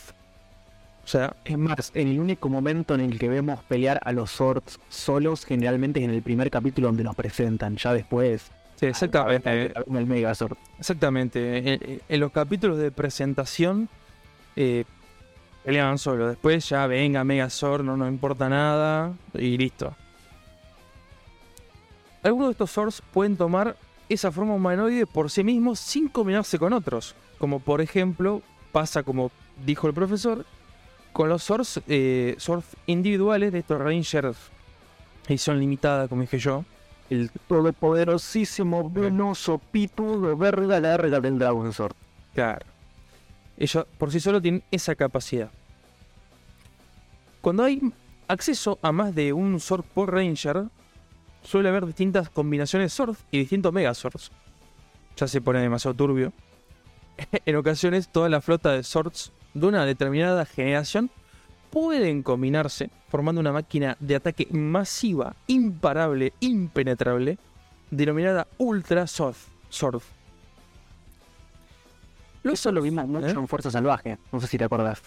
[1.06, 4.28] O sea, Es más, en el único momento en el que vemos pelear a los
[4.32, 7.76] Swords solos, generalmente es en el primer capítulo donde los presentan.
[7.76, 9.72] Ya después, sí, exactamente.
[9.86, 10.56] en el Megazord.
[10.80, 11.74] Exactamente.
[11.74, 13.88] En, en los capítulos de presentación
[14.56, 14.84] eh,
[15.64, 16.26] peleaban solo.
[16.26, 19.94] Después ya venga Megazord, no nos importa nada y listo.
[22.24, 23.76] Algunos de estos Swords pueden tomar
[24.08, 27.14] esa forma humanoide por sí mismos sin combinarse con otros.
[27.38, 28.42] Como por ejemplo
[28.72, 29.30] pasa como
[29.64, 30.44] dijo el profesor
[31.16, 32.37] con los Swords, eh,
[32.85, 34.37] individuales de estos Rangers
[35.26, 36.62] edición limitada como dije yo.
[37.09, 41.94] El todopoderosísimo, venoso, pitudo, verga larga del Dragon Sword.
[42.35, 42.66] Claro.
[43.57, 45.50] Ellos por sí solo tienen esa capacidad.
[47.40, 47.81] Cuando hay
[48.29, 50.64] acceso a más de un Sword por Ranger,
[51.42, 54.33] suele haber distintas combinaciones Sword y distintos Megazords.
[55.16, 56.35] Ya se pone demasiado turbio.
[57.46, 61.10] en ocasiones, toda la flota de Swords de una determinada generación
[61.70, 67.38] pueden combinarse, formando una máquina de ataque masiva, imparable, impenetrable,
[67.90, 69.36] denominada Ultra Sword.
[69.68, 70.02] Sword.
[72.44, 73.30] Eso lo vimos mucho ¿Eh?
[73.30, 74.18] en Fuerza Salvaje.
[74.30, 75.02] No sé si te acordás.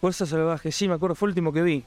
[0.00, 1.84] Fuerza Salvaje, sí, me acuerdo, fue el último que vi.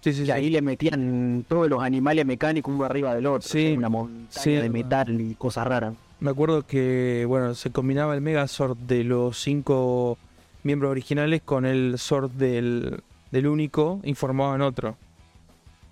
[0.00, 0.30] Sí, sí, Y sí.
[0.32, 3.48] ahí le metían todos los animales mecánicos uno arriba del otro.
[3.48, 5.94] Sí, Una montaña de metal y cosas raras.
[6.18, 10.18] Me acuerdo que, bueno, se combinaba el Megazord de los cinco
[10.62, 14.96] miembros originales con el Sword del, del único y formaban otro.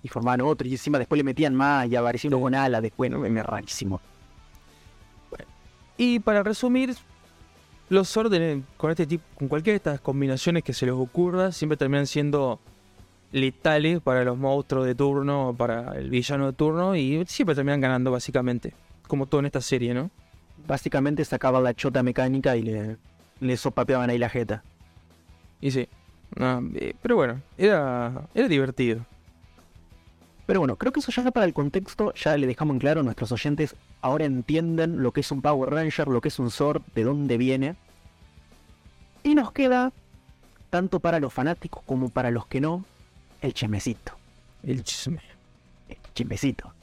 [0.03, 0.67] Y formaban otro.
[0.67, 2.41] Y encima después le metían más y apareció uno Sí.
[2.43, 2.81] con alas.
[2.81, 4.01] Después, no, es rarísimo.
[5.97, 6.95] Y para resumir,
[7.89, 11.77] los en- con este tipo, con cualquiera de estas combinaciones que se les ocurra, siempre
[11.77, 12.59] terminan siendo
[13.31, 18.11] letales para los monstruos de turno, para el villano de turno, y siempre terminan ganando
[18.11, 18.73] básicamente.
[19.07, 20.09] Como todo en esta serie, ¿no?
[20.67, 22.97] Básicamente sacaban la chota mecánica y le,
[23.41, 24.63] le sopapeaban ahí la jeta.
[25.59, 25.89] Y sí.
[26.39, 29.05] Eh, pero bueno, era, era divertido.
[30.45, 33.03] Pero bueno, creo que eso ya para el contexto, ya le dejamos en claro a
[33.03, 36.81] nuestros oyentes, ahora entienden lo que es un Power Ranger, lo que es un Sword,
[36.95, 37.75] de dónde viene.
[39.23, 39.91] Y nos queda,
[40.69, 42.85] tanto para los fanáticos como para los que no,
[43.41, 44.13] el chemecito.
[44.63, 45.21] El chisme.
[45.87, 46.73] El chimecito.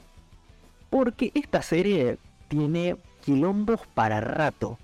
[0.89, 2.17] Porque esta serie
[2.47, 4.77] tiene quilombos para rato.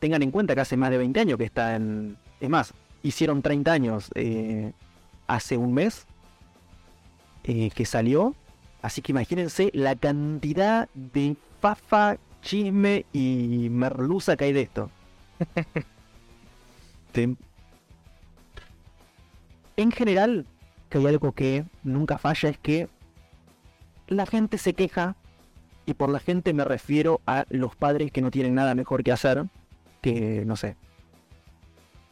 [0.00, 2.16] Tengan en cuenta que hace más de 20 años que está en...
[2.40, 4.72] Es más, hicieron 30 años eh,
[5.26, 6.06] hace un mes
[7.44, 8.34] eh, que salió.
[8.82, 14.90] Así que imagínense la cantidad de fafa, chisme y merluza que hay de esto.
[17.12, 17.36] Sí.
[19.76, 20.46] En general,
[20.88, 22.88] que hay algo que nunca falla es que
[24.06, 25.16] la gente se queja,
[25.86, 29.10] y por la gente me refiero a los padres que no tienen nada mejor que
[29.10, 29.46] hacer
[30.00, 30.76] que, no sé,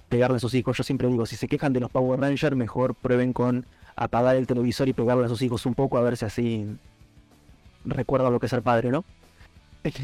[0.09, 0.77] pegarle a sus hijos.
[0.77, 4.47] Yo siempre digo, si se quejan de los Power Rangers, mejor prueben con apagar el
[4.47, 6.67] televisor y pegarle a sus hijos un poco a ver si así
[7.85, 9.05] recuerda lo que es ser padre, ¿no?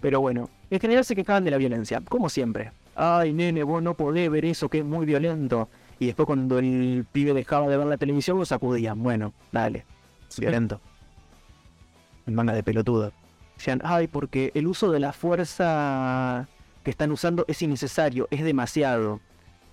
[0.00, 2.72] Pero bueno, en general se quejaban de la violencia, como siempre.
[2.96, 5.68] Ay, nene, vos no podés ver eso que es muy violento.
[5.98, 9.02] Y después cuando el pibe dejaba de ver la televisión, lo sacudían.
[9.02, 9.84] Bueno, dale,
[10.38, 10.80] violento.
[12.26, 13.12] El manga de pelotudo.
[13.56, 16.46] Decían, ay, porque el uso de la fuerza
[16.84, 19.20] que están usando es innecesario, es demasiado.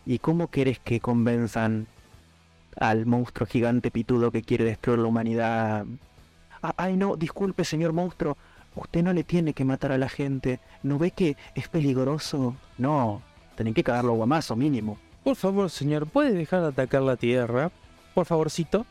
[0.05, 1.87] ¿Y cómo querés que convenzan
[2.77, 5.85] al monstruo gigante pitudo que quiere destruir la humanidad?
[6.61, 8.37] "Ah, ay, no, disculpe, señor monstruo.
[8.75, 10.59] Usted no le tiene que matar a la gente.
[10.81, 12.55] ¿No ve que es peligroso?
[12.77, 13.21] No,
[13.55, 14.97] tienen que cagarlo a guamazo mínimo.
[15.23, 17.71] Por favor, señor, ¿puede dejar de atacar la tierra?
[18.15, 18.85] Por favorcito.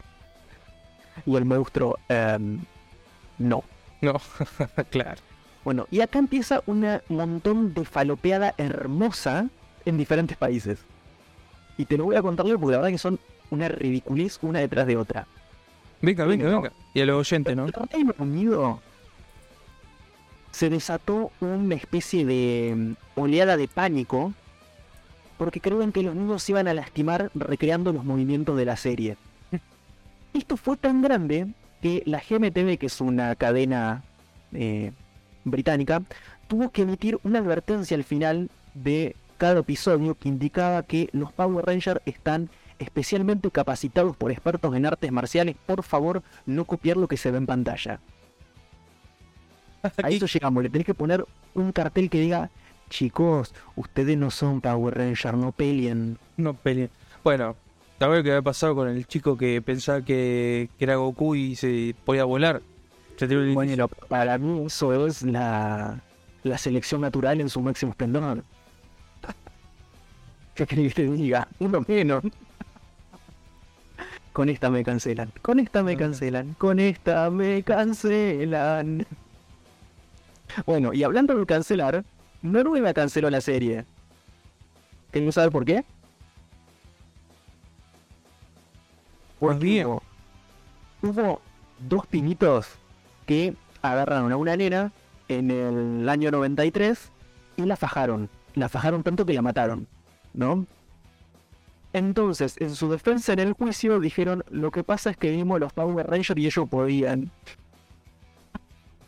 [1.27, 2.61] Y el monstruo, em,
[3.39, 3.65] no.
[4.07, 4.21] No,
[4.91, 5.21] claro.
[5.65, 9.49] Bueno, y acá empieza un montón de falopeada hermosa
[9.85, 10.81] en diferentes países.
[11.79, 14.59] Y te lo voy a contar yo porque la verdad que son una ridiculez una
[14.59, 15.27] detrás de otra.
[16.01, 16.73] Venga, venga, venga.
[16.95, 17.67] Y a los oyentes, ¿no?
[17.67, 18.81] En Reino Unido
[20.51, 24.35] se desató una especie de mm, oleada de pánico
[25.39, 29.17] porque creían que los niños se iban a lastimar recreando los movimientos de la serie.
[30.35, 31.47] Esto fue tan grande
[31.83, 34.03] que la GMTV, que es una cadena
[34.53, 34.93] eh,
[35.45, 36.03] británica,
[36.49, 41.67] tuvo que emitir una advertencia al final de cada episodio que indicaba que los Power
[41.67, 45.57] Rangers están especialmente capacitados por expertos en artes marciales.
[45.67, 48.01] Por favor, no copiar lo que se ve en pantalla.
[49.83, 52.51] A Aquí- eso llegamos, le tenés que poner un cartel que diga,
[52.89, 56.19] chicos, ustedes no son Power Rangers, no peleen.
[56.37, 56.91] No peleen.
[57.25, 57.57] Bueno,
[58.03, 61.55] ¿sabes lo que había pasado con el chico que pensaba que, que era Goku y
[61.55, 62.61] se podía volar?
[63.17, 66.01] Se tiró el- Bueno, para mí eso es la,
[66.43, 68.43] la selección natural en su máximo esplendor.
[70.57, 71.47] ¿Qué querés que te diga?
[71.61, 72.25] Uno menos.
[74.33, 75.31] Con esta me cancelan.
[75.41, 76.55] Con esta me cancelan.
[76.55, 79.07] Con esta me cancelan.
[80.67, 82.03] Bueno, y hablando de cancelar,
[82.43, 83.85] Noruega canceló la serie.
[85.13, 85.85] ¿Querés saber por qué?
[89.43, 89.89] Pues bien.
[91.03, 91.41] Hubo,
[91.81, 92.69] dos pinitos
[93.27, 94.93] que agarraron a una nena
[95.27, 97.11] en el año 93
[97.57, 98.29] y la fajaron.
[98.55, 99.89] La fajaron tanto que la mataron,
[100.33, 100.65] ¿no?
[101.93, 105.73] Entonces, en su defensa en el juicio, dijeron, lo que pasa es que vimos los
[105.73, 107.33] Power Rangers y ellos podían.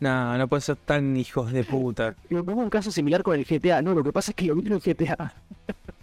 [0.01, 2.17] No, no puede ser tan hijos de puta.
[2.29, 3.83] Hubo un caso similar con el GTA.
[3.83, 5.33] No, lo que pasa es que lo vi en el GTA.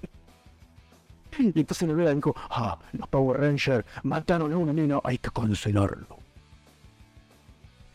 [1.39, 6.19] y entonces Noruega dijo, ah, los Power Rangers mataron a una nena, hay que cancelarlo.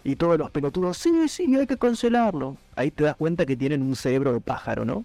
[0.04, 2.56] Y todos los pelotudos, sí, sí, hay que cancelarlo.
[2.76, 5.04] Ahí te das cuenta que tienen un cerebro de pájaro, ¿no?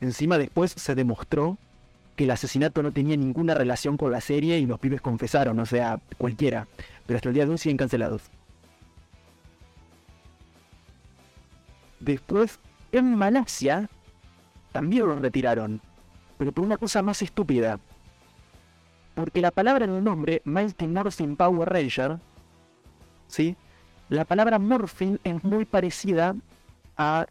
[0.00, 1.56] Encima después se demostró
[2.16, 5.66] que el asesinato no tenía ninguna relación con la serie y los pibes confesaron, o
[5.66, 6.66] sea, cualquiera.
[7.06, 8.22] Pero hasta el día de hoy siguen cancelados.
[12.00, 12.58] Después,
[12.90, 13.88] en Malasia,
[14.72, 15.80] también lo retiraron.
[16.38, 17.78] Pero por una cosa más estúpida.
[19.14, 22.18] Porque la palabra en el nombre, Mighty Morphin Power Ranger,
[23.26, 23.56] ¿sí?
[24.08, 26.34] La palabra morphine es muy parecida
[26.96, 27.26] a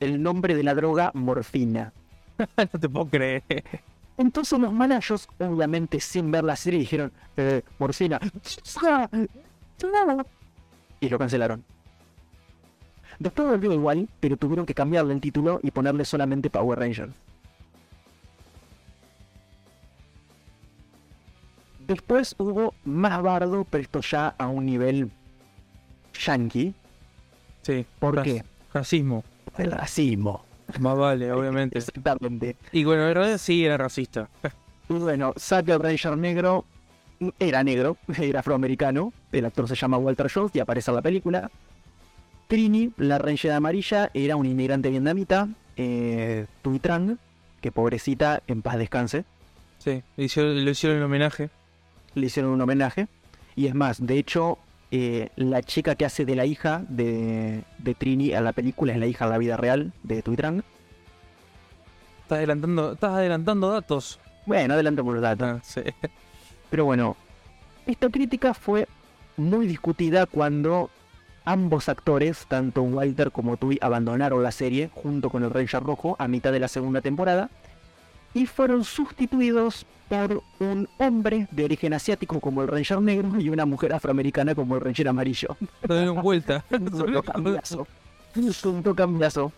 [0.00, 1.92] el nombre de la droga morfina.
[2.72, 3.42] no te puedo creer.
[4.16, 8.20] Entonces los malayos, obviamente sin ver la serie, dijeron, eh, morfina.
[10.98, 11.62] Y lo cancelaron.
[13.18, 17.12] Después volvió igual, pero tuvieron que cambiarle el título y ponerle solamente Power Rangers.
[21.86, 25.10] Después hubo más bardo, pero esto ya a un nivel
[26.24, 26.74] yankee.
[27.62, 27.86] Sí.
[27.98, 28.44] ¿Por qué?
[28.72, 29.24] Racismo.
[29.56, 30.44] El racismo.
[30.80, 31.78] Más vale, obviamente.
[31.78, 32.56] Exactamente.
[32.72, 34.28] Y bueno, en realidad sí era racista.
[34.88, 36.64] Bueno, saca el Ranger negro.
[37.40, 39.12] Era negro, era afroamericano.
[39.32, 41.50] El actor se llama Walter Jones y aparece en la película.
[42.46, 45.48] Trini, la Ranger amarilla, era un inmigrante vietnamita.
[45.76, 47.18] Eh, Tui Trang,
[47.60, 49.24] que pobrecita, en paz descanse.
[49.78, 51.50] Sí, le hicieron, le hicieron el homenaje.
[52.16, 53.08] Le hicieron un homenaje.
[53.54, 54.58] Y es más, de hecho,
[54.90, 58.98] eh, la chica que hace de la hija de, de Trini a la película es
[58.98, 60.62] la hija en la vida real de Tui Trang.
[62.22, 64.18] Estás adelantando, estás adelantando datos.
[64.46, 65.46] Bueno, adelantamos los datos.
[65.46, 65.82] Ah, sí.
[66.70, 67.16] Pero bueno,
[67.86, 68.88] esta crítica fue
[69.36, 70.88] muy discutida cuando
[71.44, 76.28] ambos actores, tanto Walter como Tui, abandonaron la serie junto con el Ranger Rojo a
[76.28, 77.50] mitad de la segunda temporada
[78.34, 83.66] y fueron sustituidos por un hombre de origen asiático como el Ranger Negro y una
[83.66, 85.56] mujer afroamericana como el Ranger Amarillo.
[85.82, 86.64] Lo dieron vuelta.
[86.96, 87.86] Solo cambiazo.
[88.62, 89.52] Punto cambiazo.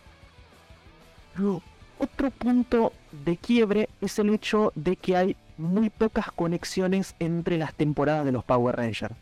[1.99, 2.93] Otro punto
[3.25, 8.33] de quiebre es el hecho de que hay muy pocas conexiones entre las temporadas de
[8.33, 9.15] los Power Rangers.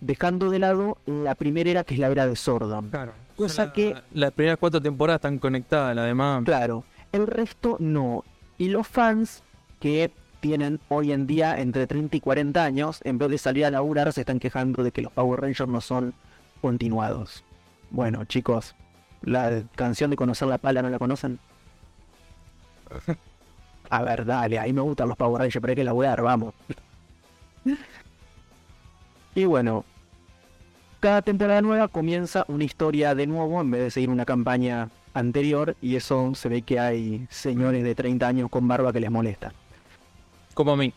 [0.00, 2.88] Dejando de lado la primera era que es la era de Sordon.
[2.90, 3.12] Claro.
[3.36, 6.44] Cosa La- que- Las primeras cuatro temporadas están conectadas, la demás.
[6.44, 8.24] Claro, el resto no.
[8.60, 9.42] Y los fans
[9.80, 13.70] que tienen hoy en día entre 30 y 40 años, en vez de salir a
[13.70, 16.12] laburar, se están quejando de que los Power Rangers no son
[16.60, 17.42] continuados.
[17.88, 18.74] Bueno, chicos,
[19.22, 21.38] la canción de Conocer la Pala no la conocen.
[23.88, 26.52] A ver, dale, ahí me gustan los Power Rangers, pero hay que laburar, vamos.
[29.34, 29.86] Y bueno,
[30.98, 35.76] cada temporada nueva comienza una historia de nuevo en vez de seguir una campaña anterior
[35.80, 39.52] y eso se ve que hay señores de 30 años con barba que les molesta.
[40.54, 40.92] Como a mí.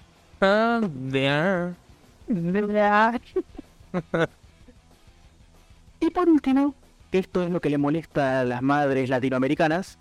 [6.00, 6.76] Y por último,
[7.12, 9.98] que esto es lo que le molesta a las madres latinoamericanas,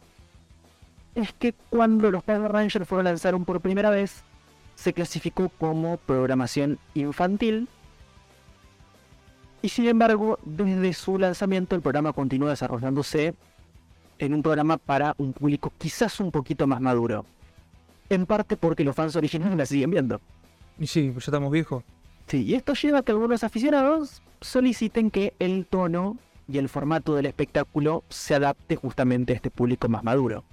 [1.15, 4.25] es que cuando los Power Rangers fueron lanzaron por primera vez,
[4.75, 7.69] se clasificó como programación infantil.
[9.61, 13.35] Y sin embargo, desde su lanzamiento el programa continúa desarrollándose
[14.23, 17.27] en un programa para un público quizás un poquito más maduro.
[18.09, 20.21] En parte porque los fans originales la siguen viendo.
[20.79, 21.83] Y sí, pues ya estamos viejos.
[22.29, 27.17] Sí, y esto lleva a que algunos aficionados soliciten que el tono y el formato
[27.17, 30.45] del espectáculo se adapte justamente a este público más maduro.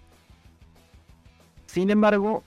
[1.67, 2.43] Sin embargo,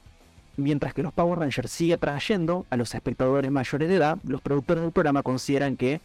[0.57, 4.83] mientras que los Power Rangers sigue atrayendo a los espectadores mayores de edad, los productores
[4.83, 6.01] del programa consideran que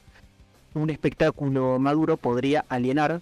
[0.75, 3.21] un espectáculo maduro podría alienar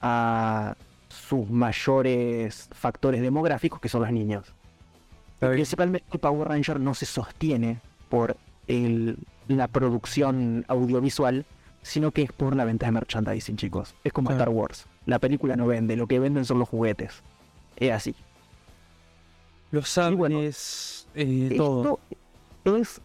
[0.00, 0.74] a
[1.08, 4.52] sus mayores factores demográficos, que son los niños.
[5.38, 8.36] Principalmente Power Ranger no se sostiene por
[8.66, 11.46] el- la producción audiovisual,
[11.82, 13.94] sino que es por la venta de merchandising, chicos.
[14.04, 14.30] Es como.
[14.30, 14.86] Star Wars.
[15.06, 17.22] La película no vende, lo que venden son los juguetes.
[17.76, 18.14] Es así.
[19.70, 22.00] Los Y bueno, eh, todo.
[22.10, 23.00] Esto es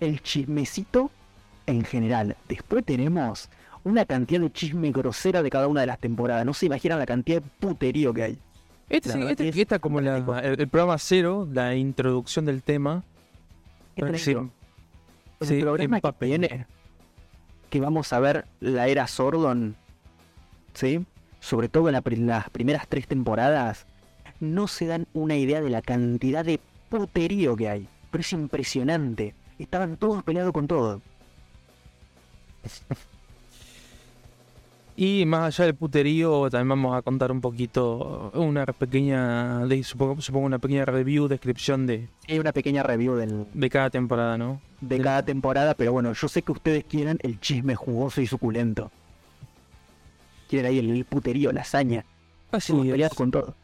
[0.00, 1.10] el chismecito
[1.66, 2.36] en general.
[2.48, 3.48] Después tenemos
[3.84, 6.44] una cantidad de chisme grosera de cada una de las temporadas.
[6.44, 8.38] No se imaginan la cantidad de puterío que hay.
[8.88, 12.62] Este, sí, este, es esta es como la- el, el programa cero, la introducción del
[12.62, 13.04] tema.
[13.96, 14.50] Este Sí, negro,
[15.40, 16.26] en sí, el programa que empape.
[16.26, 16.66] viene,
[17.70, 19.76] que vamos a ver la era Sordon,
[20.74, 21.04] ¿sí?
[21.40, 22.02] Sobre todo en la
[22.34, 23.86] las primeras tres temporadas,
[24.40, 27.88] no se dan una idea de la cantidad de puterío que hay.
[28.10, 29.34] Pero es impresionante.
[29.58, 31.02] Estaban todos peleados con todo.
[35.00, 40.46] Y más allá del puterío, también vamos a contar un poquito, una pequeña, supongo, supongo
[40.46, 44.60] una pequeña review, descripción de, Hay una pequeña review del, de cada temporada, ¿no?
[44.80, 48.90] de cada temporada, pero bueno, yo sé que ustedes quieren el chisme jugoso y suculento.
[50.48, 52.04] Quieren ahí el, el puterío, la hazaña.
[52.50, 52.90] Así es.
[52.90, 53.54] peleados con todo.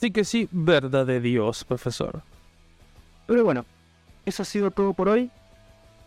[0.00, 2.22] Sí que sí, verdad de Dios, profesor.
[3.28, 3.64] Pero bueno,
[4.26, 5.30] eso ha sido todo por hoy.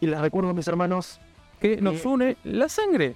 [0.01, 1.19] Y les recuerdo, mis hermanos,
[1.61, 2.07] Que nos Eh.
[2.07, 3.15] une la sangre.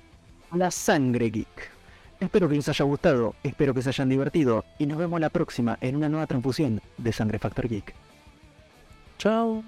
[0.55, 1.71] La sangre geek.
[2.19, 5.77] Espero que les haya gustado, espero que se hayan divertido y nos vemos la próxima
[5.81, 7.93] en una nueva transfusión de Sangre Factor Geek.
[9.17, 9.63] Chao.